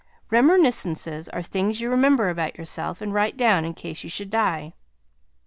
[0.31, 4.73] Remerniscences are things you remember about yourself and write down in case you should die.